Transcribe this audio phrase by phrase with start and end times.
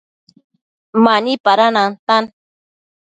[1.03, 2.23] Mani pada nantan